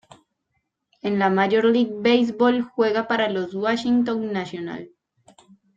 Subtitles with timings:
[1.03, 4.89] En la Major League Baseball juega para los Washington Nationals.